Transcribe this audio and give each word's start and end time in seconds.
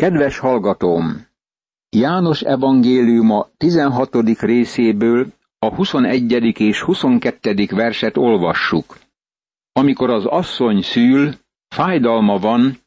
Kedves 0.00 0.38
hallgatóm! 0.38 1.26
János 1.96 2.40
evangéliuma 2.40 3.48
16. 3.56 4.40
részéből 4.40 5.32
a 5.58 5.74
21. 5.74 6.60
és 6.60 6.80
22. 6.80 7.66
verset 7.70 8.16
olvassuk. 8.16 8.98
Amikor 9.72 10.10
az 10.10 10.26
asszony 10.26 10.82
szül, 10.82 11.34
fájdalma 11.68 12.38
van, 12.38 12.78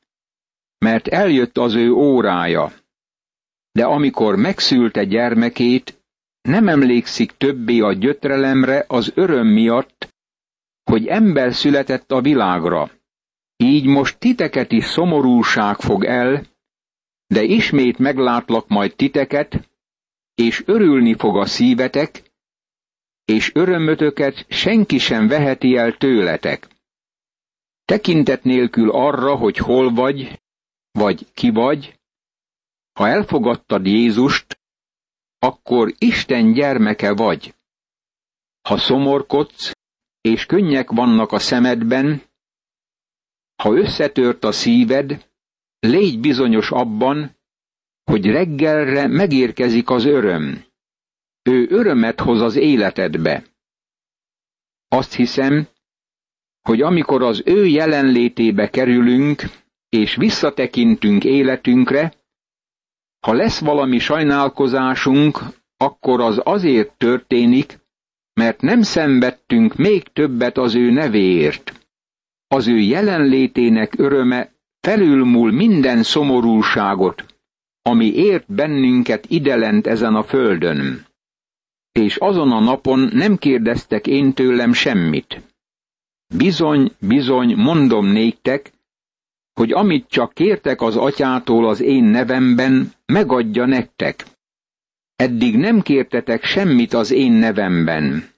mert 0.78 1.08
eljött 1.08 1.58
az 1.58 1.76
ő 1.76 1.92
órája. 1.92 2.72
De 3.72 3.86
amikor 3.86 4.36
megszülte 4.36 5.04
gyermekét, 5.04 6.04
nem 6.42 6.68
emlékszik 6.68 7.32
többé 7.32 7.80
a 7.80 7.94
gyötrelemre 7.94 8.86
az 8.88 9.12
öröm 9.16 9.48
miatt, 9.48 10.14
hogy 10.84 11.08
ember 11.08 11.54
született 11.54 12.12
a 12.12 12.22
világra. 12.22 12.92
Így 13.58 13.86
most 13.86 14.20
titeket 14.20 14.72
is 14.72 14.86
szomorúság 14.86 15.76
fog 15.76 16.04
el, 16.04 16.52
de 17.34 17.44
ismét 17.44 17.98
meglátlak 17.98 18.68
majd 18.68 18.96
titeket, 18.96 19.70
és 20.36 20.64
örülni 20.66 21.16
fog 21.16 21.38
a 21.38 21.46
szívetek, 21.46 22.32
és 23.26 23.52
örömötöket 23.54 24.46
senki 24.50 24.98
sem 24.98 25.28
veheti 25.28 25.78
el 25.78 25.98
tőletek. 25.98 26.68
Tekintet 27.86 28.44
nélkül 28.44 28.92
arra, 28.92 29.36
hogy 29.36 29.58
hol 29.58 29.94
vagy, 29.94 30.42
vagy 30.92 31.32
ki 31.34 31.50
vagy, 31.50 32.00
ha 33.00 33.08
elfogadtad 33.08 33.86
Jézust, 33.86 34.60
akkor 35.40 35.94
Isten 35.98 36.54
gyermeke 36.54 37.14
vagy. 37.14 37.56
Ha 38.62 38.78
szomorkodsz, 38.78 39.72
és 40.22 40.46
könnyek 40.46 40.90
vannak 40.90 41.32
a 41.32 41.40
szemedben, 41.40 42.22
ha 43.56 43.74
összetört 43.74 44.44
a 44.44 44.52
szíved, 44.52 45.33
légy 45.84 46.20
bizonyos 46.20 46.72
abban, 46.72 47.38
hogy 48.04 48.26
reggelre 48.26 49.08
megérkezik 49.08 49.90
az 49.90 50.06
öröm. 50.06 50.64
Ő 51.42 51.68
örömet 51.70 52.20
hoz 52.20 52.42
az 52.42 52.56
életedbe. 52.56 53.44
Azt 54.88 55.14
hiszem, 55.14 55.68
hogy 56.62 56.82
amikor 56.82 57.24
az 57.24 57.42
ő 57.46 57.66
jelenlétébe 57.66 58.70
kerülünk, 58.70 59.42
és 59.90 60.16
visszatekintünk 60.16 61.24
életünkre, 61.24 62.14
ha 63.20 63.34
lesz 63.34 63.60
valami 63.60 64.00
sajnálkozásunk, 64.00 65.40
akkor 65.78 66.22
az 66.22 66.42
azért 66.44 66.98
történik, 66.98 67.80
mert 68.34 68.62
nem 68.62 68.82
szenvedtünk 68.82 69.76
még 69.76 70.04
többet 70.04 70.58
az 70.58 70.76
ő 70.76 70.92
nevéért. 70.92 71.88
Az 72.48 72.68
ő 72.68 72.78
jelenlétének 72.78 74.00
öröme 74.00 74.53
felülmúl 74.84 75.52
minden 75.52 76.04
szomorúságot, 76.04 77.26
ami 77.82 78.06
ért 78.06 78.54
bennünket 78.54 79.26
idelent 79.30 79.88
ezen 79.88 80.16
a 80.16 80.24
földön. 80.24 81.06
És 81.92 82.16
azon 82.16 82.52
a 82.52 82.60
napon 82.60 83.00
nem 83.14 83.38
kérdeztek 83.38 84.08
én 84.08 84.34
tőlem 84.34 84.74
semmit. 84.74 85.42
Bizony, 86.36 86.92
bizony, 87.00 87.56
mondom 87.56 88.06
néktek, 88.06 88.72
hogy 89.54 89.72
amit 89.72 90.10
csak 90.10 90.34
kértek 90.34 90.82
az 90.82 90.96
atyától 90.96 91.68
az 91.68 91.82
én 91.82 92.04
nevemben, 92.04 92.92
megadja 93.06 93.66
nektek. 93.66 94.26
Eddig 95.16 95.58
nem 95.58 95.82
kértetek 95.82 96.44
semmit 96.44 96.94
az 96.94 97.12
én 97.12 97.32
nevemben. 97.32 98.30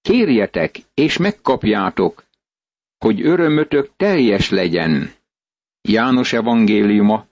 Kérjetek, 0.00 0.78
és 0.94 1.16
megkapjátok, 1.16 2.24
hogy 2.98 3.26
örömötök 3.26 3.90
teljes 3.96 4.50
legyen. 4.50 5.10
János 5.88 6.32
evangéliuma, 6.32 7.26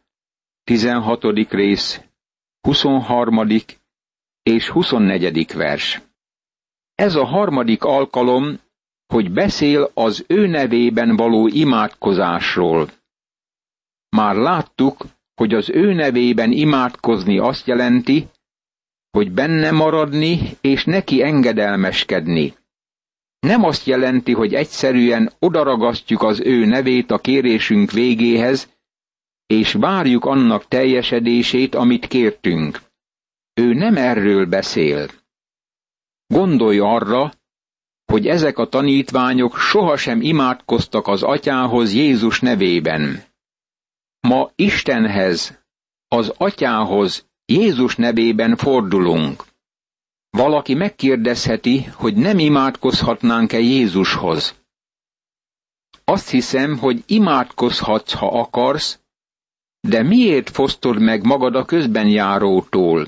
16. 0.65 1.25
rész, 1.51 2.01
23. 2.61 3.47
és 4.43 4.69
24. 4.69 5.53
vers. 5.55 6.03
Ez 6.95 7.15
a 7.15 7.25
harmadik 7.25 7.85
alkalom, 7.85 8.61
hogy 9.07 9.31
beszél 9.31 9.91
az 9.95 10.25
ő 10.27 10.47
nevében 10.47 11.17
való 11.17 11.47
imádkozásról. 11.47 12.91
Már 14.09 14.35
láttuk, 14.37 15.05
hogy 15.35 15.55
az 15.55 15.71
ő 15.71 15.93
nevében 15.93 16.53
imádkozni 16.53 17.39
azt 17.39 17.67
jelenti, 17.67 18.29
hogy 19.11 19.33
benne 19.33 19.71
maradni 19.71 20.39
és 20.61 20.85
neki 20.85 21.23
engedelmeskedni. 21.23 22.55
Nem 23.47 23.65
azt 23.65 23.87
jelenti, 23.87 24.33
hogy 24.33 24.55
egyszerűen 24.55 25.33
odaragasztjuk 25.39 26.23
az 26.23 26.41
ő 26.41 26.65
nevét 26.65 27.11
a 27.11 27.19
kérésünk 27.19 27.91
végéhez, 27.91 28.71
és 29.47 29.73
várjuk 29.73 30.25
annak 30.25 30.69
teljesedését, 30.69 31.75
amit 31.75 32.07
kértünk. 32.07 32.81
Ő 33.55 33.73
nem 33.73 33.97
erről 33.97 34.47
beszél. 34.47 35.09
Gondolj 36.27 36.79
arra, 36.79 37.33
hogy 38.05 38.27
ezek 38.27 38.59
a 38.59 38.69
tanítványok 38.69 39.59
sohasem 39.59 40.21
imádkoztak 40.21 41.07
az 41.07 41.23
atyához 41.23 41.93
Jézus 41.93 42.41
nevében. 42.41 43.23
Ma 44.21 44.51
Istenhez, 44.55 45.63
az 46.09 46.33
atyához 46.37 47.27
Jézus 47.45 47.97
nevében 47.97 48.57
fordulunk. 48.57 49.45
Valaki 50.37 50.75
megkérdezheti, 50.75 51.83
hogy 51.85 52.15
nem 52.15 52.39
imádkozhatnánk-e 52.39 53.59
Jézushoz. 53.59 54.55
Azt 56.05 56.29
hiszem, 56.31 56.79
hogy 56.79 57.03
imádkozhatsz, 57.07 58.13
ha 58.13 58.27
akarsz, 58.41 59.01
de 59.81 60.03
miért 60.03 60.51
fosztod 60.51 61.01
meg 61.01 61.25
magad 61.25 61.55
a 61.55 61.65
közben 61.65 62.09
járótól? 62.09 63.07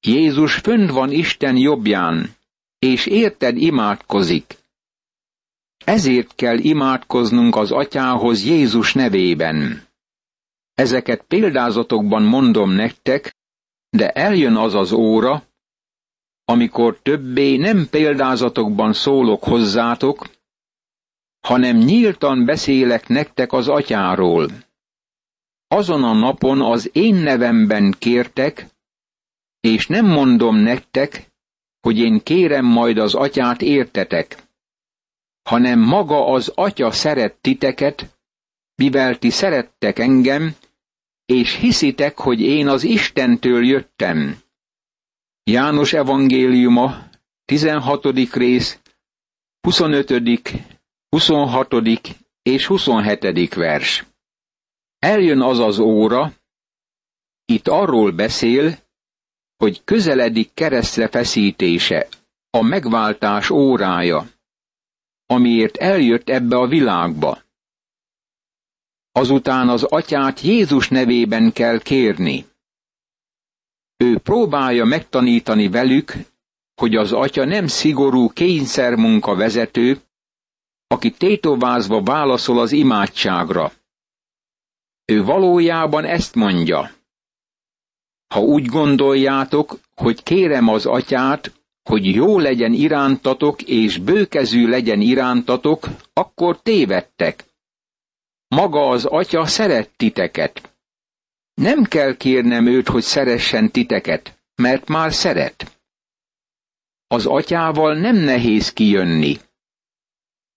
Jézus 0.00 0.54
fönt 0.54 0.90
van 0.90 1.10
Isten 1.10 1.56
jobbján, 1.56 2.36
és 2.78 3.06
érted 3.06 3.56
imádkozik. 3.56 4.58
Ezért 5.84 6.34
kell 6.34 6.58
imádkoznunk 6.58 7.56
az 7.56 7.70
atyához 7.70 8.44
Jézus 8.44 8.94
nevében. 8.94 9.82
Ezeket 10.74 11.22
példázatokban 11.22 12.22
mondom 12.22 12.70
nektek, 12.70 13.36
de 13.90 14.10
eljön 14.10 14.56
az 14.56 14.74
az 14.74 14.92
óra, 14.92 15.42
amikor 16.44 16.98
többé 17.02 17.56
nem 17.56 17.88
példázatokban 17.90 18.92
szólok 18.92 19.44
hozzátok, 19.44 20.26
hanem 21.40 21.76
nyíltan 21.76 22.44
beszélek 22.44 23.08
nektek 23.08 23.52
az 23.52 23.68
atyáról. 23.68 24.48
Azon 25.68 26.04
a 26.04 26.12
napon 26.12 26.60
az 26.62 26.90
én 26.92 27.14
nevemben 27.14 27.94
kértek, 27.98 28.66
és 29.60 29.86
nem 29.86 30.06
mondom 30.06 30.56
nektek, 30.56 31.32
hogy 31.80 31.98
én 31.98 32.22
kérem 32.22 32.64
majd 32.64 32.98
az 32.98 33.14
atyát 33.14 33.62
értetek, 33.62 34.42
hanem 35.42 35.78
maga 35.78 36.26
az 36.26 36.52
atya 36.54 36.90
szeret 36.90 37.34
titeket, 37.40 38.18
mivel 38.74 39.18
ti 39.18 39.30
szerettek 39.30 39.98
engem, 39.98 40.54
és 41.26 41.54
hiszitek, 41.54 42.18
hogy 42.18 42.40
én 42.40 42.68
az 42.68 42.82
Istentől 42.82 43.64
jöttem. 43.66 44.43
János 45.46 45.92
evangéliuma, 45.92 47.08
16. 47.44 48.04
rész, 48.34 48.80
25., 49.60 50.50
26. 51.08 51.74
és 52.42 52.66
27. 52.66 53.54
vers. 53.54 54.04
Eljön 54.98 55.40
az 55.40 55.58
az 55.58 55.78
óra, 55.78 56.32
itt 57.44 57.68
arról 57.68 58.10
beszél, 58.12 58.78
hogy 59.56 59.84
közeledik 59.84 60.54
keresztre 60.54 61.08
feszítése, 61.08 62.08
a 62.50 62.62
megváltás 62.62 63.50
órája, 63.50 64.26
amiért 65.26 65.76
eljött 65.76 66.28
ebbe 66.28 66.56
a 66.56 66.66
világba. 66.66 67.42
Azután 69.12 69.68
az 69.68 69.82
atyát 69.82 70.40
Jézus 70.40 70.88
nevében 70.88 71.52
kell 71.52 71.78
kérni. 71.78 72.44
Ő 74.04 74.18
próbálja 74.18 74.84
megtanítani 74.84 75.68
velük, 75.68 76.12
hogy 76.74 76.96
az 76.96 77.12
atya 77.12 77.44
nem 77.44 77.66
szigorú 77.66 78.28
kényszermunka 78.28 79.34
vezető, 79.34 80.00
aki 80.86 81.10
tétovázva 81.10 82.02
válaszol 82.02 82.58
az 82.60 82.72
imádságra. 82.72 83.72
Ő 85.04 85.24
valójában 85.24 86.04
ezt 86.04 86.34
mondja. 86.34 86.90
Ha 88.34 88.40
úgy 88.40 88.66
gondoljátok, 88.66 89.78
hogy 89.96 90.22
kérem 90.22 90.68
az 90.68 90.86
atyát, 90.86 91.52
hogy 91.82 92.04
jó 92.14 92.38
legyen 92.38 92.72
irántatok 92.72 93.62
és 93.62 93.98
bőkezű 93.98 94.68
legyen 94.68 95.00
irántatok, 95.00 95.88
akkor 96.12 96.60
tévedtek. 96.62 97.44
Maga 98.48 98.88
az 98.88 99.04
atya 99.04 99.46
szeret 99.46 99.90
titeket. 99.96 100.73
Nem 101.54 101.84
kell 101.84 102.16
kérnem 102.16 102.66
őt, 102.66 102.88
hogy 102.88 103.02
szeressen 103.02 103.70
titeket, 103.70 104.38
mert 104.54 104.88
már 104.88 105.12
szeret. 105.12 105.80
Az 107.06 107.26
atyával 107.26 107.94
nem 107.94 108.16
nehéz 108.16 108.72
kijönni. 108.72 109.36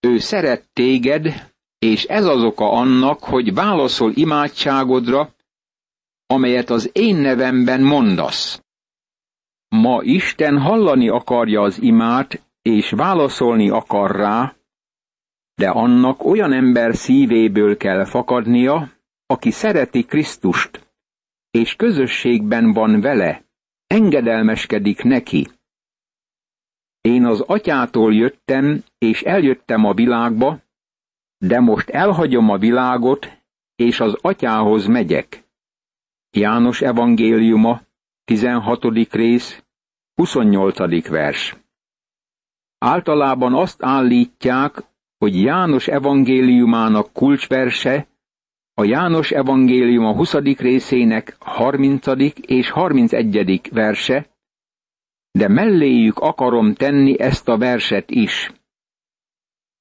Ő 0.00 0.18
szeret 0.18 0.68
téged, 0.72 1.52
és 1.78 2.04
ez 2.04 2.26
az 2.26 2.42
oka 2.42 2.70
annak, 2.70 3.24
hogy 3.24 3.54
válaszol 3.54 4.12
imádságodra, 4.14 5.34
amelyet 6.26 6.70
az 6.70 6.90
én 6.92 7.16
nevemben 7.16 7.82
mondasz. 7.82 8.62
Ma 9.68 10.02
Isten 10.02 10.58
hallani 10.58 11.08
akarja 11.08 11.60
az 11.60 11.82
imát, 11.82 12.42
és 12.62 12.90
válaszolni 12.90 13.68
akar 13.70 14.16
rá, 14.16 14.56
de 15.54 15.68
annak 15.68 16.24
olyan 16.24 16.52
ember 16.52 16.94
szívéből 16.94 17.76
kell 17.76 18.04
fakadnia, 18.04 18.92
aki 19.26 19.50
szereti 19.50 20.04
Krisztust, 20.04 20.87
és 21.50 21.76
közösségben 21.76 22.72
van 22.72 23.00
vele, 23.00 23.44
engedelmeskedik 23.86 25.02
neki. 25.02 25.48
Én 27.00 27.24
az 27.24 27.40
atyától 27.40 28.14
jöttem, 28.14 28.84
és 28.98 29.22
eljöttem 29.22 29.84
a 29.84 29.94
világba, 29.94 30.60
de 31.38 31.60
most 31.60 31.88
elhagyom 31.88 32.50
a 32.50 32.58
világot, 32.58 33.42
és 33.76 34.00
az 34.00 34.18
atyához 34.20 34.86
megyek. 34.86 35.44
János 36.30 36.80
evangéliuma, 36.80 37.80
16. 38.24 38.84
rész, 39.10 39.64
28. 40.14 41.08
vers. 41.08 41.56
Általában 42.78 43.54
azt 43.54 43.82
állítják, 43.82 44.82
hogy 45.18 45.42
János 45.42 45.88
evangéliumának 45.88 47.12
kulcsverse 47.12 48.06
a 48.78 48.84
János 48.84 49.30
evangélium 49.30 50.04
a 50.04 50.14
20. 50.14 50.34
részének 50.34 51.36
30. 51.38 52.06
és 52.46 52.70
31. 52.70 53.60
verse, 53.72 54.26
de 55.30 55.48
melléjük 55.48 56.18
akarom 56.18 56.74
tenni 56.74 57.20
ezt 57.20 57.48
a 57.48 57.56
verset 57.56 58.10
is. 58.10 58.52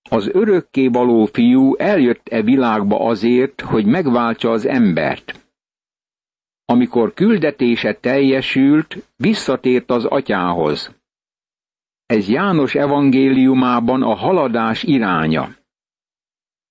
Az 0.09 0.29
örökké 0.33 0.87
való 0.87 1.25
fiú 1.25 1.75
eljött 1.75 2.27
e 2.27 2.41
világba 2.41 2.99
azért, 2.99 3.61
hogy 3.61 3.85
megváltsa 3.85 4.51
az 4.51 4.65
embert. 4.65 5.49
Amikor 6.65 7.13
küldetése 7.13 7.93
teljesült, 7.93 8.97
visszatért 9.15 9.89
az 9.89 10.05
atyához. 10.05 10.95
Ez 12.05 12.29
János 12.29 12.75
evangéliumában 12.75 14.03
a 14.03 14.13
haladás 14.13 14.83
iránya. 14.83 15.56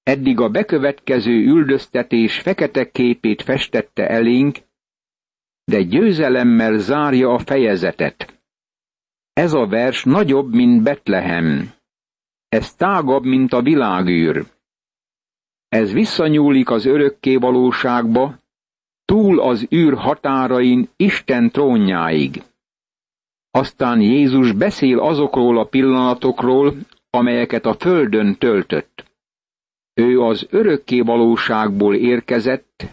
Eddig 0.06 0.40
a 0.40 0.48
bekövetkező 0.48 1.32
üldöztetés 1.32 2.40
fekete 2.40 2.90
képét 2.90 3.42
festette 3.42 4.08
elénk, 4.08 4.58
de 5.64 5.82
győzelemmel 5.82 6.78
zárja 6.78 7.32
a 7.32 7.38
fejezetet. 7.38 8.40
Ez 9.32 9.52
a 9.52 9.66
vers 9.66 10.04
nagyobb, 10.04 10.54
mint 10.54 10.82
Betlehem. 10.82 11.72
Ez 12.48 12.74
tágabb, 12.74 13.24
mint 13.24 13.52
a 13.52 13.62
világűr. 13.62 14.44
Ez 15.68 15.92
visszanyúlik 15.92 16.70
az 16.70 16.84
örökké 16.84 17.36
valóságba, 17.36 18.38
túl 19.04 19.40
az 19.40 19.66
űr 19.74 19.94
határain 19.94 20.88
Isten 20.96 21.50
trónjáig. 21.50 22.42
Aztán 23.50 24.00
Jézus 24.00 24.52
beszél 24.52 24.98
azokról 24.98 25.58
a 25.58 25.64
pillanatokról, 25.64 26.74
amelyeket 27.10 27.66
a 27.66 27.74
földön 27.74 28.36
töltött. 28.38 29.05
Ő 30.00 30.20
az 30.20 30.46
örökké 30.50 31.00
valóságból 31.00 31.94
érkezett, 31.94 32.86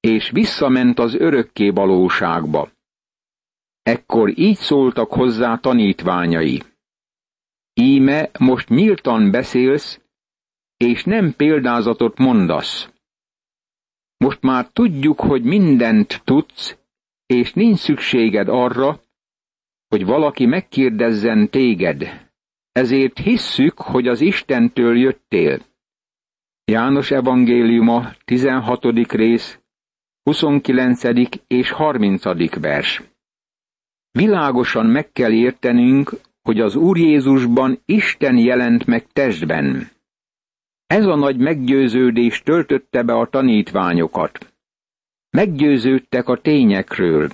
és 0.00 0.30
visszament 0.30 0.98
az 0.98 1.14
örökké 1.14 1.70
valóságba. 1.70 2.70
Ekkor 3.82 4.38
így 4.38 4.56
szóltak 4.56 5.12
hozzá 5.12 5.56
tanítványai. 5.56 6.62
Íme 7.74 8.30
most 8.38 8.68
nyíltan 8.68 9.30
beszélsz, 9.30 10.00
és 10.76 11.04
nem 11.04 11.36
példázatot 11.36 12.18
mondasz. 12.18 12.92
Most 14.16 14.40
már 14.42 14.68
tudjuk, 14.72 15.20
hogy 15.20 15.42
mindent 15.42 16.22
tudsz, 16.24 16.78
és 17.26 17.52
nincs 17.52 17.78
szükséged 17.78 18.48
arra, 18.48 19.00
hogy 19.88 20.04
valaki 20.04 20.46
megkérdezzen 20.46 21.50
téged. 21.50 22.30
Ezért 22.72 23.18
hisszük, 23.18 23.80
hogy 23.80 24.08
az 24.08 24.20
Istentől 24.20 24.98
jöttél. 24.98 25.72
János 26.66 27.10
evangéliuma, 27.10 28.12
16. 28.24 28.84
rész, 29.10 29.60
29. 30.22 31.02
és 31.46 31.70
30. 31.70 32.60
vers. 32.60 33.02
Világosan 34.10 34.86
meg 34.86 35.12
kell 35.12 35.32
értenünk, 35.32 36.10
hogy 36.42 36.60
az 36.60 36.74
Úr 36.74 36.98
Jézusban 36.98 37.78
Isten 37.84 38.36
jelent 38.36 38.86
meg 38.86 39.06
testben. 39.12 39.90
Ez 40.86 41.06
a 41.06 41.14
nagy 41.14 41.36
meggyőződés 41.36 42.42
töltötte 42.42 43.02
be 43.02 43.12
a 43.12 43.28
tanítványokat. 43.28 44.54
Meggyőződtek 45.30 46.28
a 46.28 46.40
tényekről. 46.40 47.30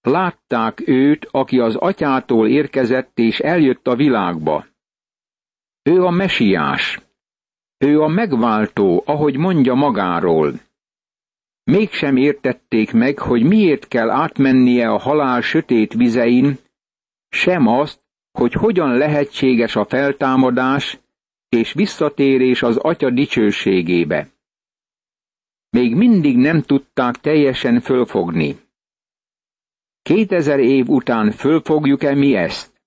Látták 0.00 0.88
őt, 0.88 1.28
aki 1.30 1.58
az 1.58 1.76
atyától 1.76 2.48
érkezett 2.48 3.18
és 3.18 3.38
eljött 3.38 3.86
a 3.86 3.96
világba. 3.96 4.66
Ő 5.82 6.04
a 6.04 6.10
mesiás. 6.10 7.06
Ő 7.78 8.00
a 8.00 8.08
megváltó, 8.08 9.02
ahogy 9.06 9.36
mondja 9.36 9.74
magáról. 9.74 10.60
Mégsem 11.64 12.16
értették 12.16 12.92
meg, 12.92 13.18
hogy 13.18 13.42
miért 13.42 13.88
kell 13.88 14.10
átmennie 14.10 14.90
a 14.90 14.98
halál 14.98 15.40
sötét 15.40 15.92
vizein, 15.92 16.58
sem 17.28 17.66
azt, 17.66 18.00
hogy 18.32 18.52
hogyan 18.52 18.96
lehetséges 18.96 19.76
a 19.76 19.84
feltámadás 19.84 20.98
és 21.48 21.72
visszatérés 21.72 22.62
az 22.62 22.76
Atya 22.76 23.10
dicsőségébe. 23.10 24.28
Még 25.70 25.94
mindig 25.94 26.36
nem 26.36 26.62
tudták 26.62 27.16
teljesen 27.16 27.80
fölfogni. 27.80 28.56
Kétezer 30.02 30.58
év 30.58 30.88
után 30.88 31.30
fölfogjuk-e 31.30 32.14
mi 32.14 32.34
ezt? 32.34 32.82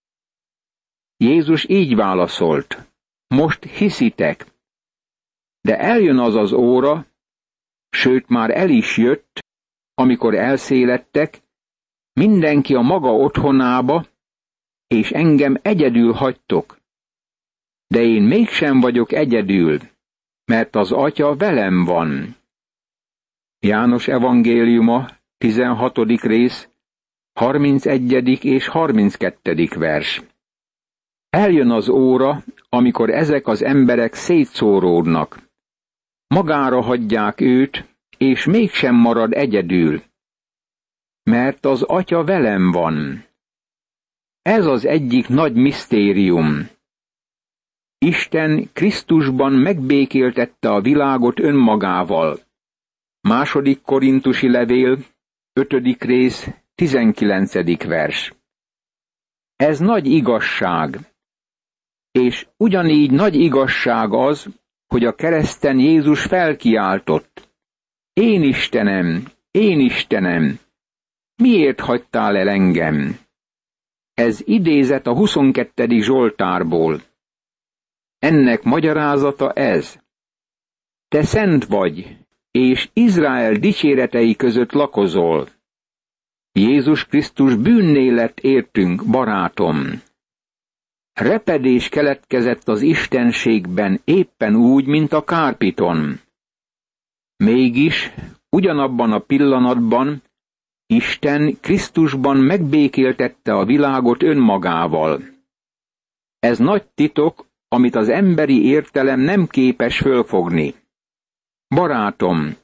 Jézus 1.18 1.70
így 1.70 1.96
válaszolt. 1.96 2.92
Most 3.28 3.64
hiszitek. 3.64 4.46
De 5.62 5.80
eljön 5.80 6.18
az 6.20 6.36
az 6.36 6.52
óra, 6.52 7.06
sőt 7.90 8.28
már 8.28 8.50
el 8.58 8.70
is 8.70 8.98
jött, 8.98 9.40
amikor 9.94 10.36
elszélettek, 10.36 11.42
mindenki 12.14 12.76
a 12.76 12.82
maga 12.82 13.16
otthonába, 13.16 14.06
és 14.88 15.12
engem 15.12 15.58
egyedül 15.62 16.12
hagytok. 16.12 16.80
De 17.88 18.02
én 18.02 18.24
mégsem 18.24 18.80
vagyok 18.80 19.12
egyedül, 19.12 19.80
mert 20.46 20.76
az 20.76 20.92
Atya 20.92 21.36
velem 21.36 21.86
van. 21.86 22.36
János 23.60 24.08
evangéliuma, 24.08 25.08
16. 25.38 25.98
rész, 26.22 26.70
31. 27.34 28.46
és 28.46 28.68
32. 28.68 29.68
vers. 29.78 30.22
Eljön 31.30 31.72
az 31.72 31.90
óra, 31.90 32.44
amikor 32.70 33.10
ezek 33.10 33.48
az 33.48 33.64
emberek 33.64 34.14
szétszóródnak. 34.14 35.51
Magára 36.32 36.82
hagyják 36.82 37.42
őt, 37.42 37.86
és 38.18 38.46
mégsem 38.46 38.96
marad 38.96 39.34
egyedül. 39.34 40.04
Mert 41.24 41.66
az 41.66 41.82
atya 41.82 42.24
velem 42.24 42.72
van. 42.72 43.26
Ez 44.42 44.66
az 44.66 44.86
egyik 44.86 45.28
nagy 45.28 45.54
misztérium. 45.54 46.70
Isten 47.98 48.70
Krisztusban 48.74 49.54
megbékéltette 49.54 50.70
a 50.70 50.82
világot 50.82 51.40
önmagával. 51.40 52.40
Második 53.22 53.82
korintusi 53.82 54.50
levél, 54.50 54.98
ötödik 55.54 56.04
rész, 56.04 56.50
tizenkilencedik 56.76 57.84
vers. 57.84 58.34
Ez 59.56 59.80
nagy 59.80 60.06
igazság. 60.06 60.98
És 62.12 62.48
ugyanígy 62.58 63.12
nagy 63.12 63.36
igazság 63.36 64.14
az, 64.14 64.60
hogy 64.92 65.06
a 65.06 65.16
kereszten 65.16 65.80
Jézus 65.80 66.22
felkiáltott. 66.24 67.50
Én 68.14 68.44
Istenem, 68.44 69.24
én 69.52 69.80
Istenem, 69.80 70.60
miért 71.36 71.80
hagytál 71.80 72.38
el 72.38 72.50
engem? 72.50 73.20
Ez 74.14 74.42
idézet 74.46 75.08
a 75.08 75.14
22. 75.14 76.02
Zsoltárból. 76.02 77.02
Ennek 78.20 78.64
magyarázata 78.64 79.52
ez. 79.52 80.00
Te 81.08 81.24
szent 81.24 81.66
vagy, 81.66 82.18
és 82.52 82.90
Izrael 82.94 83.54
dicséretei 83.54 84.36
között 84.36 84.72
lakozol. 84.72 85.50
Jézus 86.52 87.06
Krisztus 87.06 87.56
bűnné 87.56 88.10
lett 88.10 88.40
értünk, 88.40 89.06
barátom. 89.06 90.02
Repedés 91.14 91.90
keletkezett 91.90 92.68
az 92.68 92.82
istenségben 92.82 94.02
éppen 94.04 94.56
úgy, 94.56 94.86
mint 94.86 95.14
a 95.14 95.24
kárpiton. 95.24 96.20
Mégis, 97.38 98.14
ugyanabban 98.50 99.12
a 99.12 99.20
pillanatban 99.20 100.24
Isten 100.86 101.58
Krisztusban 101.60 102.38
megbékéltette 102.38 103.54
a 103.54 103.66
világot 103.66 104.24
önmagával. 104.24 105.22
Ez 106.40 106.58
nagy 106.58 106.88
titok, 106.88 107.46
amit 107.68 107.96
az 107.96 108.10
emberi 108.10 108.66
értelem 108.66 109.20
nem 109.20 109.48
képes 109.48 109.98
fölfogni. 109.98 110.76
Barátom, 111.68 112.56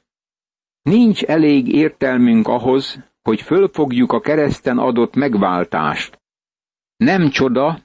Nincs 0.88 1.24
elég 1.24 1.68
értelmünk 1.68 2.48
ahhoz, 2.48 3.00
hogy 3.22 3.42
fölfogjuk 3.42 4.12
a 4.12 4.20
kereszten 4.20 4.78
adott 4.78 5.16
megváltást. 5.16 6.22
Nem 6.98 7.30
csoda, 7.30 7.80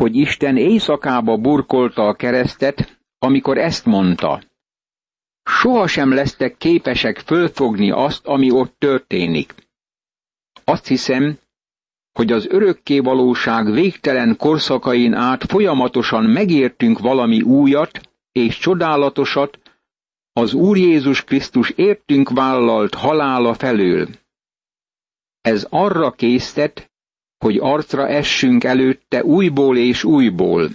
hogy 0.00 0.16
Isten 0.16 0.56
éjszakába 0.56 1.36
burkolta 1.36 2.06
a 2.06 2.14
keresztet, 2.14 3.00
amikor 3.18 3.58
ezt 3.58 3.84
mondta. 3.84 4.42
Sohasem 5.42 6.12
lesztek 6.12 6.56
képesek 6.56 7.18
fölfogni 7.18 7.90
azt, 7.90 8.26
ami 8.26 8.50
ott 8.50 8.74
történik. 8.78 9.54
Azt 10.64 10.86
hiszem, 10.86 11.38
hogy 12.12 12.32
az 12.32 12.46
örökké 12.46 12.98
valóság 12.98 13.72
végtelen 13.72 14.36
korszakain 14.36 15.14
át 15.14 15.44
folyamatosan 15.44 16.24
megértünk 16.24 16.98
valami 16.98 17.40
újat 17.42 18.00
és 18.32 18.58
csodálatosat 18.58 19.58
az 20.32 20.54
Úr 20.54 20.76
Jézus 20.76 21.24
Krisztus 21.24 21.70
értünk 21.70 22.30
vállalt 22.30 22.94
halála 22.94 23.54
felől. 23.54 24.08
Ez 25.40 25.66
arra 25.70 26.10
késztet, 26.10 26.89
hogy 27.40 27.56
arcra 27.58 28.08
essünk 28.08 28.64
előtte 28.64 29.24
újból 29.24 29.76
és 29.76 30.04
újból. 30.04 30.68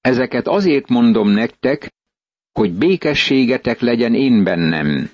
Ezeket 0.00 0.46
azért 0.46 0.88
mondom 0.88 1.28
nektek, 1.28 1.92
hogy 2.52 2.72
békességetek 2.72 3.80
legyen 3.80 4.14
én 4.14 4.44
bennem. 4.44 5.10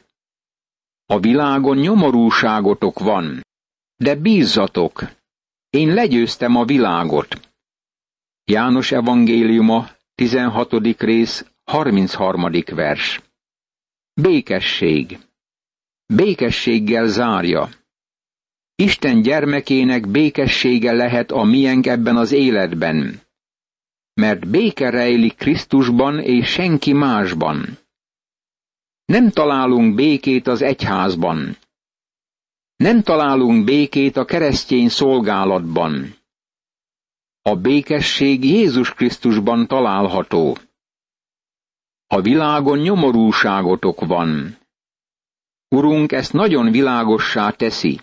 A 1.07 1.19
világon 1.21 1.77
nyomorúságotok 1.77 2.99
van, 2.99 3.41
de 3.97 4.15
bízzatok, 4.15 5.03
én 5.71 5.95
legyőztem 5.95 6.57
a 6.57 6.65
világot. 6.65 7.50
János 8.45 8.93
evangéliuma, 8.93 9.88
16. 10.15 10.73
rész, 10.99 11.47
33. 11.65 12.50
vers. 12.67 13.23
Békesség. 14.15 15.19
Békességgel 16.15 17.07
zárja. 17.07 17.69
Isten 18.80 19.23
gyermekének 19.23 20.08
békessége 20.08 20.92
lehet 20.92 21.30
a 21.30 21.42
miénk 21.42 21.87
ebben 21.87 22.16
az 22.16 22.32
életben. 22.32 23.20
Mert 24.14 24.49
béke 24.50 24.90
rejlik 24.90 25.35
Krisztusban 25.37 26.18
és 26.18 26.49
senki 26.49 26.92
másban. 26.92 27.78
Nem 29.04 29.30
találunk 29.30 29.94
békét 29.94 30.47
az 30.47 30.62
egyházban. 30.62 31.56
Nem 32.76 33.02
találunk 33.02 33.64
békét 33.64 34.16
a 34.16 34.25
keresztény 34.25 34.88
szolgálatban. 34.88 36.14
A 37.42 37.56
békesség 37.56 38.44
Jézus 38.44 38.94
Krisztusban 38.94 39.66
található. 39.66 40.56
A 42.06 42.20
világon 42.20 42.78
nyomorúságotok 42.78 44.00
van. 44.00 44.58
Urunk 45.68 46.12
ezt 46.12 46.32
nagyon 46.32 46.70
világossá 46.70 47.50
teszi. 47.50 48.00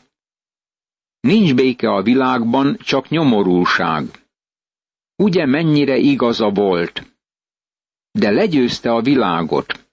Nincs 1.26 1.56
béke 1.56 1.90
a 1.90 2.02
világban, 2.02 2.78
csak 2.78 3.10
nyomorúság. 3.10 4.04
Ugye 5.16 5.46
mennyire 5.46 5.98
igaza 5.98 6.50
volt? 6.50 7.04
De 8.12 8.32
legyőzte 8.32 8.92
a 8.92 9.02
világot. 9.02 9.88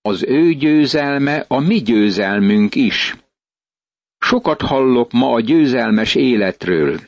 Az 0.00 0.22
ő 0.22 0.52
győzelme 0.52 1.44
a 1.48 1.58
mi 1.58 1.82
győzelmünk 1.82 2.74
is. 2.74 3.16
Sokat 4.18 4.60
hallok 4.60 5.12
ma 5.12 5.32
a 5.32 5.40
győzelmes 5.40 6.14
életről. 6.14 7.00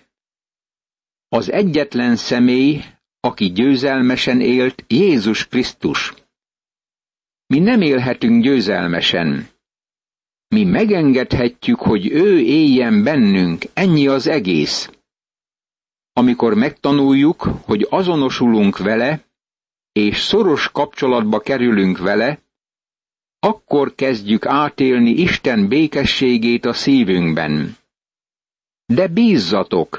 Az 1.29 1.51
egyetlen 1.51 2.17
személy, 2.17 2.83
aki 3.21 3.53
győzelmesen 3.53 4.41
élt, 4.41 4.85
Jézus 4.87 5.49
Krisztus. 5.49 6.15
Mi 7.47 7.59
nem 7.59 7.81
élhetünk 7.81 8.43
győzelmesen. 8.43 9.49
Mi 10.55 10.65
megengedhetjük, 10.65 11.81
hogy 11.81 12.11
ő 12.11 12.39
éljen 12.39 13.03
bennünk, 13.03 13.65
ennyi 13.73 14.07
az 14.07 14.27
egész. 14.27 14.91
Amikor 16.13 16.55
megtanuljuk, 16.55 17.43
hogy 17.43 17.87
azonosulunk 17.91 18.79
vele, 18.79 19.25
és 19.93 20.21
szoros 20.23 20.71
kapcsolatba 20.73 21.41
kerülünk 21.41 21.99
vele, 21.99 22.43
akkor 23.39 23.95
kezdjük 23.95 24.47
átélni 24.47 25.11
Isten 25.11 25.69
békességét 25.69 26.65
a 26.65 26.73
szívünkben. 26.73 27.77
De 28.87 29.09
bízzatok! 29.09 29.99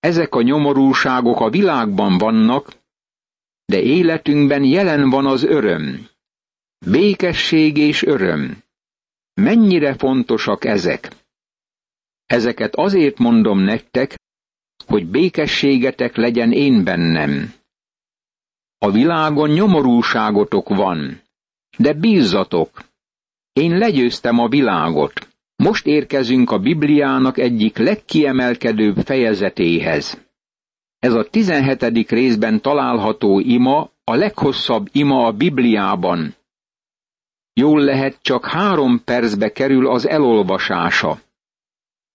Ezek 0.00 0.34
a 0.34 0.42
nyomorúságok 0.42 1.40
a 1.40 1.50
világban 1.50 2.18
vannak, 2.18 2.76
de 3.64 3.82
életünkben 3.82 4.64
jelen 4.64 5.10
van 5.10 5.26
az 5.26 5.42
öröm. 5.42 6.08
Békesség 6.86 7.76
és 7.76 8.02
öröm. 8.02 8.62
Mennyire 9.42 9.94
fontosak 9.94 10.64
ezek? 10.64 11.10
Ezeket 12.26 12.74
azért 12.74 13.18
mondom 13.18 13.58
nektek, 13.58 14.14
hogy 14.86 15.06
békességetek 15.06 16.16
legyen 16.16 16.52
én 16.52 16.84
bennem. 16.84 17.52
A 18.78 18.90
világon 18.90 19.50
nyomorúságotok 19.50 20.68
van, 20.68 21.20
de 21.78 21.92
bízzatok! 21.92 22.82
Én 23.52 23.78
legyőztem 23.78 24.38
a 24.38 24.48
világot. 24.48 25.28
Most 25.56 25.86
érkezünk 25.86 26.50
a 26.50 26.58
Bibliának 26.58 27.38
egyik 27.38 27.76
legkiemelkedőbb 27.76 28.96
fejezetéhez. 28.96 30.26
Ez 30.98 31.12
a 31.14 31.24
17. 31.30 32.10
részben 32.10 32.60
található 32.60 33.38
ima 33.38 33.90
a 34.04 34.14
leghosszabb 34.14 34.88
ima 34.92 35.26
a 35.26 35.32
Bibliában. 35.32 36.34
Jól 37.60 37.80
lehet, 37.80 38.18
csak 38.22 38.46
három 38.46 39.04
percbe 39.04 39.52
kerül 39.52 39.88
az 39.88 40.08
elolvasása. 40.08 41.20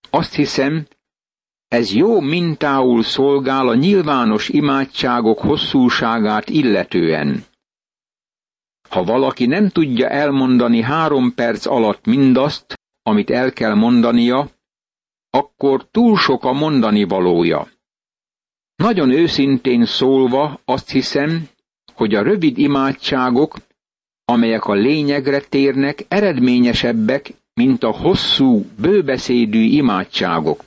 Azt 0.10 0.34
hiszem, 0.34 0.88
ez 1.68 1.94
jó 1.94 2.20
mintául 2.20 3.04
szolgál 3.04 3.68
a 3.68 3.76
nyilvános 3.76 4.50
imádságok 4.50 5.40
hosszúságát 5.40 6.50
illetően. 6.50 7.44
Ha 8.90 9.04
valaki 9.04 9.46
nem 9.46 9.70
tudja 9.70 10.10
elmondani 10.10 10.82
három 10.82 11.34
perc 11.34 11.66
alatt 11.66 12.06
mindazt, 12.06 12.74
amit 13.04 13.30
el 13.30 13.52
kell 13.54 13.74
mondania, 13.74 14.50
akkor 15.30 15.88
túl 15.92 16.18
sok 16.18 16.44
a 16.44 16.54
mondani 16.54 17.04
valója. 17.04 17.68
Nagyon 18.76 19.12
őszintén 19.12 19.86
szólva 19.86 20.60
azt 20.66 20.90
hiszem, 20.90 21.48
hogy 21.94 22.16
a 22.16 22.22
rövid 22.22 22.58
imádságok, 22.58 23.58
amelyek 24.26 24.66
a 24.66 24.74
lényegre 24.74 25.40
térnek, 25.40 26.06
eredményesebbek, 26.08 27.34
mint 27.54 27.84
a 27.84 27.92
hosszú, 27.92 28.66
bőbeszédű 28.80 29.60
imádságok. 29.62 30.64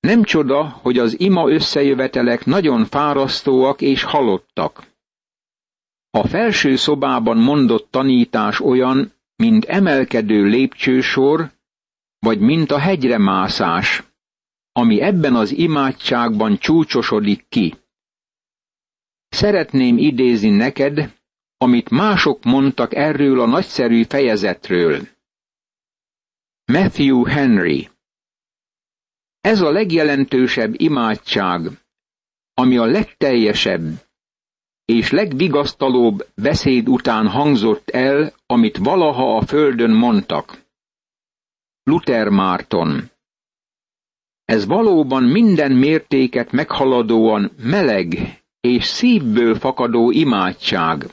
Nem 0.00 0.22
csoda, 0.22 0.62
hogy 0.68 0.98
az 0.98 1.20
ima 1.20 1.50
összejövetelek 1.50 2.44
nagyon 2.44 2.84
fárasztóak 2.84 3.80
és 3.80 4.02
halottak. 4.02 4.86
A 6.10 6.26
felső 6.26 6.76
szobában 6.76 7.36
mondott 7.36 7.90
tanítás 7.90 8.60
olyan, 8.60 9.12
mint 9.36 9.64
emelkedő 9.64 10.44
lépcsősor, 10.44 11.50
vagy 12.18 12.38
mint 12.40 12.70
a 12.70 12.78
hegyre 12.78 13.18
mászás, 13.18 14.02
ami 14.72 15.00
ebben 15.00 15.34
az 15.34 15.52
imádságban 15.52 16.58
csúcsosodik 16.58 17.46
ki. 17.48 17.74
Szeretném 19.28 19.98
idézni 19.98 20.50
neked, 20.50 21.12
amit 21.64 21.90
mások 21.90 22.44
mondtak 22.44 22.94
erről 22.94 23.40
a 23.40 23.46
nagyszerű 23.46 24.02
fejezetről. 24.02 25.08
Matthew 26.72 27.24
Henry 27.24 27.88
Ez 29.40 29.60
a 29.60 29.70
legjelentősebb 29.70 30.80
imádság, 30.80 31.60
ami 32.54 32.76
a 32.76 32.84
legteljesebb, 32.84 33.82
és 34.84 35.10
legvigasztalóbb 35.10 36.26
beszéd 36.34 36.88
után 36.88 37.28
hangzott 37.28 37.88
el, 37.90 38.32
amit 38.46 38.76
valaha 38.76 39.36
a 39.36 39.46
földön 39.46 39.90
mondtak. 39.90 40.62
Luther 41.82 42.28
Márton 42.28 43.10
Ez 44.44 44.66
valóban 44.66 45.22
minden 45.22 45.72
mértéket 45.72 46.52
meghaladóan 46.52 47.50
meleg 47.62 48.08
és 48.60 48.84
szívből 48.84 49.54
fakadó 49.54 50.10
imádság. 50.10 51.06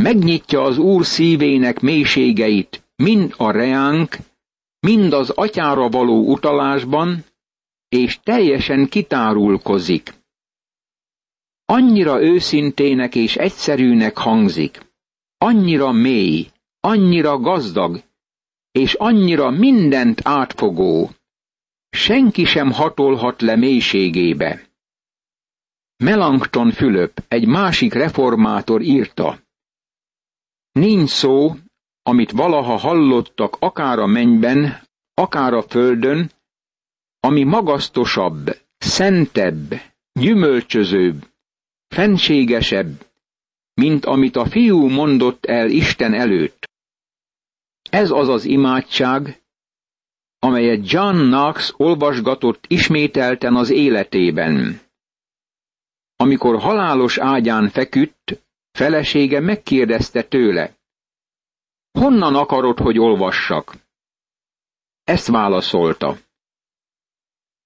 Megnyitja 0.00 0.62
az 0.62 0.78
Úr 0.78 1.04
szívének 1.04 1.80
mélységeit, 1.80 2.82
mind 2.96 3.34
a 3.36 3.50
reánk, 3.50 4.16
mind 4.80 5.12
az 5.12 5.30
atyára 5.30 5.88
való 5.88 6.32
utalásban, 6.32 7.24
és 7.88 8.18
teljesen 8.22 8.88
kitárulkozik. 8.88 10.14
Annyira 11.64 12.22
őszintének 12.22 13.14
és 13.14 13.36
egyszerűnek 13.36 14.16
hangzik, 14.18 14.80
annyira 15.38 15.92
mély, 15.92 16.46
annyira 16.80 17.38
gazdag, 17.38 18.02
és 18.72 18.94
annyira 18.94 19.50
mindent 19.50 20.20
átfogó. 20.24 21.10
Senki 21.90 22.44
sem 22.44 22.72
hatolhat 22.72 23.42
le 23.42 23.56
mélységébe. 23.56 24.68
Melanchthon 25.96 26.70
Fülöp, 26.70 27.24
egy 27.28 27.46
másik 27.46 27.92
reformátor 27.92 28.82
írta. 28.82 29.43
Nincs 30.74 31.10
szó, 31.10 31.54
amit 32.02 32.30
valaha 32.30 32.76
hallottak 32.76 33.56
akár 33.58 33.98
a 33.98 34.06
mennyben, 34.06 34.82
akár 35.14 35.52
a 35.52 35.62
földön, 35.62 36.30
ami 37.20 37.42
magasztosabb, 37.42 38.56
szentebb, 38.78 39.74
gyümölcsözőbb, 40.12 41.28
fenségesebb, 41.88 43.06
mint 43.74 44.04
amit 44.04 44.36
a 44.36 44.44
fiú 44.44 44.88
mondott 44.88 45.44
el 45.44 45.70
Isten 45.70 46.14
előtt. 46.14 46.70
Ez 47.90 48.10
az 48.10 48.28
az 48.28 48.44
imádság, 48.44 49.42
amelyet 50.38 50.90
John 50.90 51.16
Knox 51.16 51.72
olvasgatott 51.76 52.64
ismételten 52.68 53.54
az 53.54 53.70
életében. 53.70 54.80
Amikor 56.16 56.60
halálos 56.60 57.18
ágyán 57.18 57.68
feküdt, 57.68 58.42
felesége 58.74 59.40
megkérdezte 59.40 60.22
tőle, 60.22 60.76
honnan 61.98 62.34
akarod, 62.34 62.78
hogy 62.78 62.98
olvassak? 62.98 63.74
Ezt 65.04 65.26
válaszolta. 65.26 66.16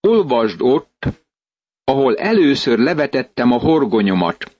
Olvasd 0.00 0.60
ott, 0.60 1.06
ahol 1.84 2.16
először 2.16 2.78
levetettem 2.78 3.52
a 3.52 3.58
horgonyomat. 3.58 4.56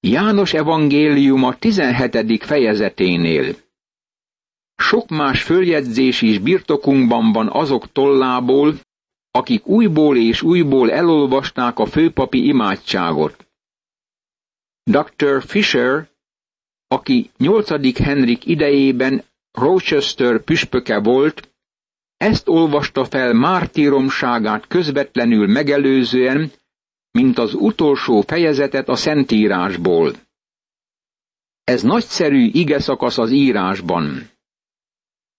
János 0.00 0.52
evangéliuma 0.52 1.54
17. 1.58 2.44
fejezeténél. 2.44 3.54
Sok 4.76 5.08
más 5.08 5.42
följegyzés 5.42 6.22
is 6.22 6.38
birtokunkban 6.38 7.32
van 7.32 7.48
azok 7.48 7.92
tollából, 7.92 8.74
akik 9.30 9.66
újból 9.66 10.16
és 10.16 10.42
újból 10.42 10.90
elolvasták 10.92 11.78
a 11.78 11.86
főpapi 11.86 12.46
imádságot. 12.46 13.46
Dr. 14.84 15.42
Fisher, 15.46 16.08
aki 16.88 17.30
8. 17.38 17.98
Henrik 17.98 18.46
idejében 18.46 19.24
Rochester 19.52 20.40
püspöke 20.40 20.98
volt, 20.98 21.50
ezt 22.16 22.48
olvasta 22.48 23.04
fel 23.04 23.32
mártíromságát 23.32 24.66
közvetlenül 24.66 25.46
megelőzően, 25.46 26.52
mint 27.10 27.38
az 27.38 27.54
utolsó 27.54 28.20
fejezetet 28.20 28.88
a 28.88 28.96
Szentírásból. 28.96 30.12
Ez 31.64 31.82
nagyszerű 31.82 32.50
ige 32.52 32.80
szakasz 32.80 33.18
az 33.18 33.30
írásban. 33.30 34.30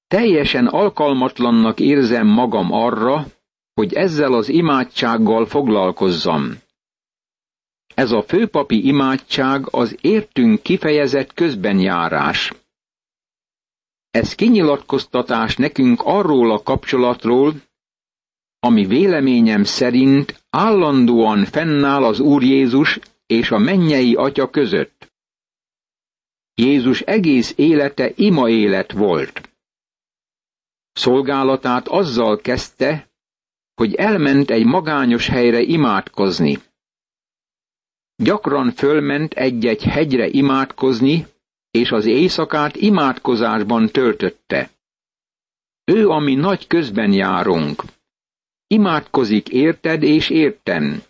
Teljesen 0.07 0.67
alkalmatlannak 0.67 1.79
érzem 1.79 2.27
magam 2.27 2.71
arra, 2.71 3.25
hogy 3.73 3.93
ezzel 3.93 4.33
az 4.33 4.49
imádsággal 4.49 5.45
foglalkozzam. 5.45 6.62
Ez 7.95 8.11
a 8.11 8.21
főpapi 8.21 8.87
imádság 8.87 9.67
az 9.71 9.97
értünk 10.01 10.61
kifejezett 10.61 11.33
közbenjárás. 11.33 12.53
Ez 14.11 14.35
kinyilatkoztatás 14.35 15.55
nekünk 15.55 16.01
arról 16.03 16.51
a 16.51 16.63
kapcsolatról, 16.63 17.53
ami 18.59 18.85
véleményem 18.85 19.63
szerint 19.63 20.43
állandóan 20.49 21.45
fennáll 21.45 22.03
az 22.03 22.19
Úr 22.19 22.43
Jézus 22.43 22.99
és 23.25 23.51
a 23.51 23.57
mennyei 23.57 24.15
Atya 24.15 24.49
között. 24.49 25.11
Jézus 26.55 27.01
egész 27.01 27.53
élete 27.55 28.11
ima 28.15 28.49
élet 28.49 28.91
volt. 28.91 29.49
Szolgálatát 30.91 31.87
azzal 31.87 32.37
kezdte, 32.37 33.09
hogy 33.75 33.95
elment 33.95 34.49
egy 34.49 34.65
magányos 34.65 35.27
helyre 35.27 35.61
imádkozni. 35.61 36.59
Gyakran 38.23 38.71
fölment 38.71 39.33
egy-egy 39.33 39.83
hegyre 39.83 40.27
imádkozni, 40.27 41.27
és 41.71 41.91
az 41.91 42.05
éjszakát 42.05 42.75
imádkozásban 42.75 43.89
töltötte. 43.89 44.69
Ő, 45.83 46.09
ami 46.09 46.35
nagy 46.35 46.67
közben 46.67 47.11
járunk, 47.13 47.83
imádkozik 48.67 49.49
érted 49.49 50.03
és 50.03 50.29
érten. 50.29 51.03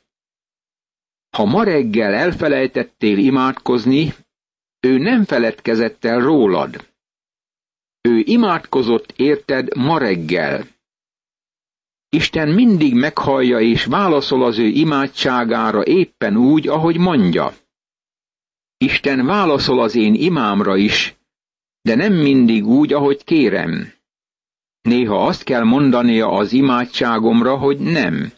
Ha 1.38 1.45
ma 1.45 1.63
reggel 1.63 2.13
elfelejtettél 2.13 3.17
imádkozni, 3.17 4.13
ő 4.80 4.97
nem 4.97 5.23
feledkezett 5.23 6.06
el 6.06 6.19
rólad. 6.19 6.88
Ő 8.02 8.17
imádkozott 8.17 9.13
érted 9.15 9.76
ma 9.76 9.97
reggel. 9.97 10.67
Isten 12.13 12.49
mindig 12.49 12.93
meghallja 12.93 13.60
és 13.60 13.86
válaszol 13.86 14.43
az 14.43 14.58
ő 14.58 14.65
imádságára 14.65 15.84
éppen 15.86 16.38
úgy, 16.38 16.67
ahogy 16.67 16.97
mondja. 16.97 17.54
Isten 18.78 19.26
válaszol 19.26 19.80
az 19.80 19.95
én 19.95 20.13
imámra 20.13 20.78
is, 20.78 21.15
de 21.82 21.95
nem 21.95 22.13
mindig 22.13 22.67
úgy, 22.67 22.93
ahogy 22.93 23.23
kérem. 23.23 23.93
Néha 24.82 25.26
azt 25.26 25.43
kell 25.43 25.63
mondania 25.63 26.30
az 26.30 26.52
imádságomra, 26.52 27.58
hogy 27.58 27.80
nem. 27.80 28.32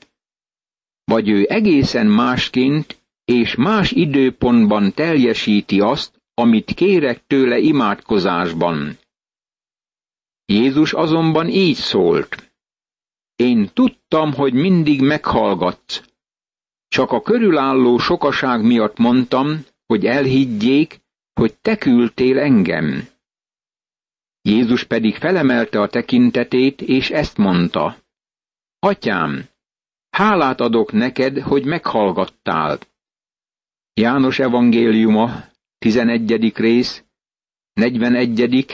Vagy 1.04 1.30
ő 1.30 1.46
egészen 1.50 2.08
másként 2.08 3.00
és 3.26 3.56
más 3.56 3.92
időpontban 3.92 4.94
teljesíti 4.94 5.80
azt, 5.80 6.22
amit 6.34 6.74
kérek 6.74 7.28
tőle 7.28 7.58
imádkozásban. 7.58 8.98
Jézus 10.46 10.94
azonban 10.94 11.48
így 11.50 11.76
szólt. 11.76 12.45
Én 13.36 13.70
tudtam, 13.74 14.34
hogy 14.34 14.54
mindig 14.54 15.02
meghallgatsz. 15.02 16.02
Csak 16.88 17.12
a 17.12 17.22
körülálló 17.22 17.98
sokaság 17.98 18.66
miatt 18.66 18.98
mondtam, 18.98 19.66
hogy 19.86 20.06
elhiggyék, 20.06 21.02
hogy 21.34 21.54
te 21.56 21.78
küldtél 21.78 22.40
engem. 22.40 23.08
Jézus 24.42 24.84
pedig 24.84 25.16
felemelte 25.16 25.82
a 25.82 25.88
tekintetét, 25.88 26.82
és 26.82 27.10
ezt 27.10 27.38
mondta. 27.38 27.98
Atyám, 28.80 29.46
hálát 30.10 30.62
adok 30.62 30.92
neked, 30.92 31.40
hogy 31.40 31.66
meghallgattál. 31.66 32.80
János 33.94 34.40
evangéliuma, 34.40 35.44
11. 35.78 36.56
rész, 36.56 37.04
41. 37.74 38.66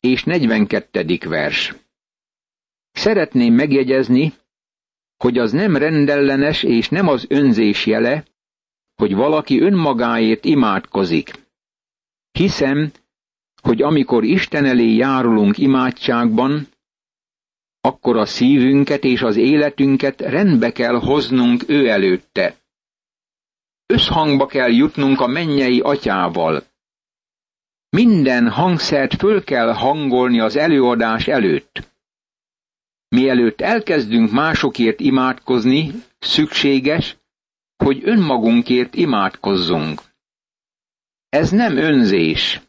és 0.00 0.24
42. 0.24 1.18
vers. 1.28 1.74
Szeretném 2.98 3.54
megjegyezni, 3.54 4.32
hogy 5.16 5.38
az 5.38 5.52
nem 5.52 5.76
rendellenes 5.76 6.62
és 6.62 6.88
nem 6.88 7.08
az 7.08 7.26
önzés 7.28 7.86
jele, 7.86 8.24
hogy 8.94 9.14
valaki 9.14 9.60
önmagáért 9.60 10.44
imádkozik. 10.44 11.30
Hiszem, 12.30 12.92
hogy 13.62 13.82
amikor 13.82 14.24
Isten 14.24 14.64
elé 14.64 14.94
járulunk 14.94 15.58
imádságban, 15.58 16.68
akkor 17.80 18.16
a 18.16 18.26
szívünket 18.26 19.04
és 19.04 19.22
az 19.22 19.36
életünket 19.36 20.20
rendbe 20.20 20.72
kell 20.72 20.98
hoznunk 20.98 21.64
ő 21.68 21.88
előtte. 21.88 22.56
Összhangba 23.86 24.46
kell 24.46 24.72
jutnunk 24.72 25.20
a 25.20 25.26
mennyei 25.26 25.80
atyával. 25.80 26.62
Minden 27.90 28.50
hangszert 28.50 29.14
föl 29.14 29.44
kell 29.44 29.72
hangolni 29.72 30.40
az 30.40 30.56
előadás 30.56 31.26
előtt. 31.26 31.96
Mielőtt 33.08 33.60
elkezdünk 33.60 34.30
másokért 34.30 35.00
imádkozni, 35.00 35.92
szükséges, 36.18 37.16
hogy 37.76 38.00
önmagunkért 38.04 38.94
imádkozzunk. 38.94 40.02
Ez 41.28 41.50
nem 41.50 41.76
önzés. 41.76 42.60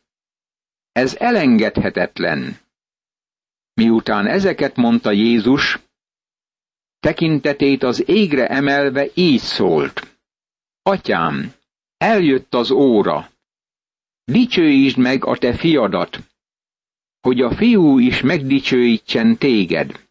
Ez 0.92 1.16
elengedhetetlen. 1.16 2.58
Miután 3.74 4.28
ezeket 4.28 4.76
mondta 4.76 5.12
Jézus, 5.12 5.80
tekintetét 7.00 7.84
az 7.84 8.10
égre 8.10 8.48
emelve 8.48 9.06
így 9.14 9.40
szólt. 9.40 10.18
Atyám, 10.82 11.54
eljött 11.98 12.54
az 12.54 12.72
óra. 12.72 13.32
Dicsőítsd 14.24 14.98
meg 14.98 15.26
a 15.26 15.38
te 15.38 15.54
fiadat, 15.54 16.20
hogy 17.22 17.42
a 17.42 17.56
fiú 17.56 18.00
is 18.00 18.22
megdicsőítsen 18.22 19.38
téged. 19.38 20.08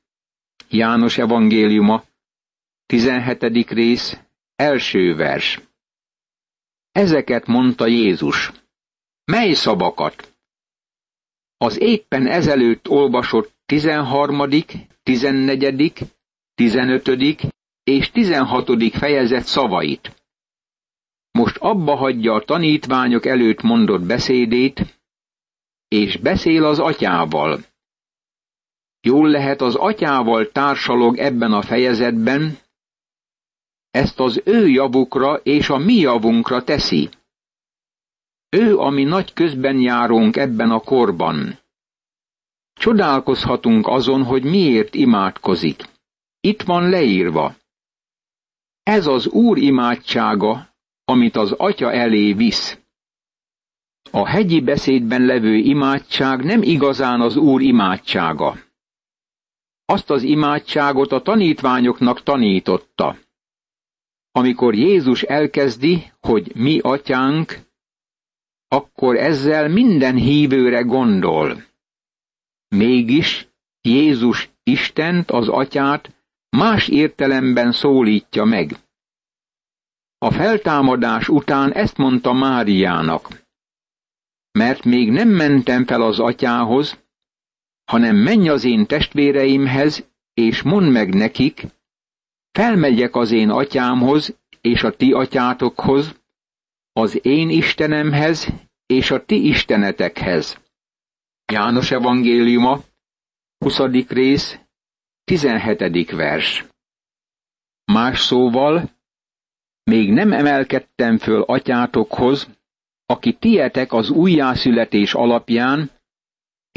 János 0.70 1.18
evangéliuma, 1.18 2.04
17. 2.86 3.70
rész, 3.70 4.20
első 4.56 5.14
vers. 5.14 5.60
Ezeket 6.92 7.46
mondta 7.46 7.86
Jézus. 7.86 8.52
Mely 9.24 9.52
szavakat? 9.52 10.36
Az 11.56 11.80
éppen 11.80 12.26
ezelőtt 12.26 12.88
olvasott 12.88 13.52
13., 13.66 14.48
14., 15.02 15.92
15. 16.54 17.08
és 17.82 18.10
16. 18.10 18.92
fejezet 18.92 19.44
szavait. 19.46 20.22
Most 21.30 21.56
abba 21.56 21.94
hagyja 21.94 22.34
a 22.34 22.44
tanítványok 22.44 23.26
előtt 23.26 23.62
mondott 23.62 24.02
beszédét, 24.02 25.00
és 25.88 26.16
beszél 26.16 26.64
az 26.64 26.78
atyával. 26.78 27.58
Jól 29.00 29.28
lehet 29.28 29.60
az 29.60 29.74
atyával 29.74 30.48
társalog 30.52 31.18
ebben 31.18 31.52
a 31.52 31.62
fejezetben, 31.62 32.58
ezt 33.90 34.20
az 34.20 34.42
ő 34.44 34.68
javukra 34.68 35.34
és 35.34 35.68
a 35.68 35.76
mi 35.76 35.94
javunkra 35.94 36.64
teszi. 36.64 37.08
Ő, 38.48 38.78
ami 38.78 39.04
nagy 39.04 39.32
közben 39.32 39.80
járunk 39.80 40.36
ebben 40.36 40.70
a 40.70 40.80
korban. 40.80 41.58
Csodálkozhatunk 42.74 43.86
azon, 43.86 44.24
hogy 44.24 44.44
miért 44.44 44.94
imádkozik. 44.94 45.84
Itt 46.40 46.62
van 46.62 46.88
leírva. 46.88 47.54
Ez 48.82 49.06
az 49.06 49.26
Úr 49.26 49.58
imádsága, 49.58 50.68
amit 51.04 51.36
az 51.36 51.52
Atya 51.52 51.92
elé 51.92 52.32
visz. 52.32 52.78
A 54.10 54.26
hegyi 54.26 54.60
beszédben 54.60 55.22
levő 55.22 55.54
imádság 55.54 56.44
nem 56.44 56.62
igazán 56.62 57.20
az 57.20 57.36
Úr 57.36 57.60
imádsága. 57.62 58.56
Azt 59.90 60.10
az 60.10 60.22
imádságot 60.22 61.12
a 61.12 61.22
tanítványoknak 61.22 62.22
tanította. 62.22 63.16
Amikor 64.30 64.74
Jézus 64.74 65.22
elkezdi, 65.22 66.12
hogy 66.20 66.54
mi 66.54 66.78
atyánk, 66.78 67.58
akkor 68.68 69.16
ezzel 69.16 69.68
minden 69.68 70.14
hívőre 70.14 70.80
gondol. 70.80 71.64
Mégis 72.68 73.48
Jézus 73.80 74.50
Istent, 74.62 75.30
az 75.30 75.48
atyát 75.48 76.14
más 76.50 76.88
értelemben 76.88 77.72
szólítja 77.72 78.44
meg. 78.44 78.76
A 80.18 80.30
feltámadás 80.30 81.28
után 81.28 81.72
ezt 81.72 81.96
mondta 81.96 82.32
Máriának. 82.32 83.28
Mert 84.50 84.84
még 84.84 85.10
nem 85.10 85.28
mentem 85.28 85.86
fel 85.86 86.02
az 86.02 86.18
atyához, 86.18 87.06
hanem 87.88 88.16
menj 88.16 88.48
az 88.48 88.64
én 88.64 88.86
testvéreimhez, 88.86 90.08
és 90.34 90.62
mondd 90.62 90.86
meg 90.86 91.14
nekik, 91.14 91.66
felmegyek 92.52 93.14
az 93.14 93.30
én 93.30 93.50
atyámhoz, 93.50 94.36
és 94.60 94.82
a 94.82 94.90
ti 94.90 95.12
atyátokhoz, 95.12 96.20
az 96.92 97.24
én 97.24 97.50
Istenemhez, 97.50 98.48
és 98.86 99.10
a 99.10 99.24
ti 99.24 99.48
istenetekhez. 99.48 100.60
János 101.52 101.90
evangéliuma, 101.90 102.80
20. 103.58 103.78
rész, 104.08 104.58
17. 105.24 106.10
vers. 106.10 106.64
Más 107.84 108.20
szóval, 108.20 108.90
még 109.82 110.12
nem 110.12 110.32
emelkedtem 110.32 111.18
föl 111.18 111.42
atyátokhoz, 111.42 112.48
aki 113.06 113.32
tietek 113.32 113.92
az 113.92 114.10
újjászületés 114.10 115.14
alapján, 115.14 115.90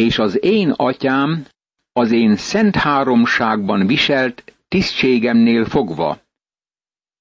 és 0.01 0.19
az 0.19 0.43
én 0.43 0.71
atyám 0.71 1.45
az 1.93 2.11
én 2.11 2.35
szent 2.35 2.75
háromságban 2.75 3.87
viselt 3.87 4.53
tisztségemnél 4.67 5.65
fogva. 5.65 6.19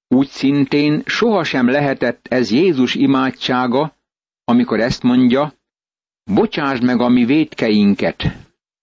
Úgy 0.08 0.28
szintén 0.28 1.02
sohasem 1.06 1.68
lehetett 1.68 2.26
ez 2.28 2.50
Jézus 2.50 2.94
imádsága, 2.94 3.96
amikor 4.44 4.80
ezt 4.80 5.02
mondja, 5.02 5.54
bocsásd 6.24 6.82
meg 6.82 7.00
a 7.00 7.08
mi 7.08 7.24
vétkeinket, 7.24 8.22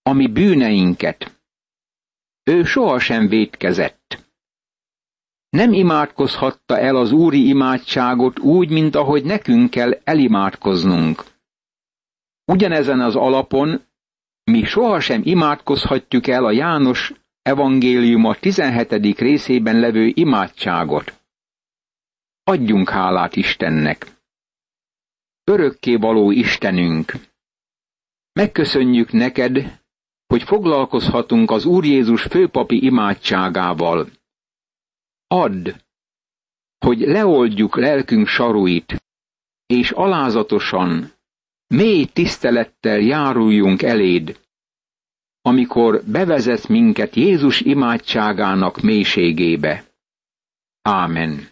a 0.02 0.12
mi 0.12 0.26
bűneinket. 0.26 1.40
Ő 2.44 2.64
sohasem 2.64 3.28
vétkezett. 3.28 4.26
Nem 5.50 5.72
imádkozhatta 5.72 6.78
el 6.78 6.96
az 6.96 7.12
úri 7.12 7.48
imádságot 7.48 8.38
úgy, 8.38 8.70
mint 8.70 8.94
ahogy 8.94 9.24
nekünk 9.24 9.70
kell 9.70 10.00
elimádkoznunk. 10.04 11.24
Ugyanezen 12.44 13.00
az 13.00 13.16
alapon 13.16 13.87
mi 14.48 14.64
sohasem 14.64 15.20
imádkozhatjuk 15.24 16.26
el 16.26 16.44
a 16.44 16.50
János 16.50 17.12
evangéliuma 17.42 18.34
17. 18.34 19.18
részében 19.18 19.80
levő 19.80 20.10
imádságot. 20.14 21.20
Adjunk 22.44 22.88
hálát 22.88 23.36
Istennek! 23.36 24.06
Örökké 25.44 25.96
való 25.96 26.30
Istenünk! 26.30 27.12
Megköszönjük 28.32 29.12
neked, 29.12 29.80
hogy 30.26 30.42
foglalkozhatunk 30.42 31.50
az 31.50 31.64
Úr 31.64 31.84
Jézus 31.84 32.22
főpapi 32.22 32.84
imádságával. 32.84 34.08
Add, 35.26 35.70
hogy 36.78 36.98
leoldjuk 36.98 37.76
lelkünk 37.76 38.26
saruit, 38.26 39.02
és 39.66 39.90
alázatosan, 39.90 41.17
mély 41.68 42.04
tisztelettel 42.04 42.98
járuljunk 42.98 43.82
eléd, 43.82 44.40
amikor 45.42 46.02
bevezet 46.06 46.68
minket 46.68 47.14
Jézus 47.14 47.60
imádságának 47.60 48.80
mélységébe. 48.80 49.84
Ámen. 50.82 51.48